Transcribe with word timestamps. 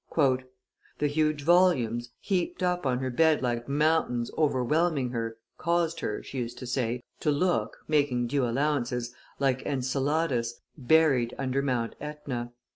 "The 0.97 1.05
huge 1.05 1.43
volumes, 1.43 2.09
heaped 2.19 2.63
up 2.63 2.87
on 2.87 2.97
her 3.01 3.11
bed 3.11 3.43
like 3.43 3.69
mountains 3.69 4.31
overwhelming 4.35 5.11
her, 5.11 5.37
caused 5.59 5.99
her," 5.99 6.23
she 6.23 6.39
used 6.39 6.57
to 6.57 6.65
say, 6.65 7.03
"to 7.19 7.29
look, 7.29 7.77
making 7.87 8.25
due 8.25 8.45
allowances, 8.49 9.13
like 9.37 9.61
Enceladus, 9.63 10.59
buried 10.75 11.35
under 11.37 11.61
Mount 11.61 11.93
AEtna. 12.01 12.51